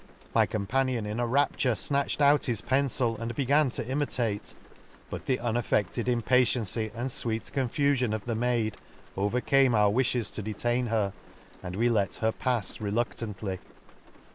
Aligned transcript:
—My 0.33 0.47
companion, 0.47 1.05
in 1.05 1.19
a 1.19 1.27
rapture, 1.27 1.75
(hatch 1.75 2.19
ed 2.19 2.23
out 2.23 2.45
his 2.45 2.59
pencil, 2.59 3.15
and 3.19 3.35
began 3.35 3.69
to 3.69 3.87
imitate; 3.87 4.55
but 5.11 5.27
the 5.27 5.37
unaffe&ed 5.37 6.09
impatiency, 6.09 6.89
and 6.95 7.09
fweet 7.09 7.51
confufion 7.51 8.11
of 8.11 8.25
the 8.25 8.33
maid, 8.33 8.77
overcame 9.15 9.75
our 9.75 9.91
wifhes 9.93 10.33
to 10.33 10.41
detain 10.41 10.87
her, 10.87 11.13
and 11.61 11.75
we 11.75 11.87
let 11.87 12.15
her 12.15 12.31
pafs 12.31 12.79
reluctantly. 12.81 13.59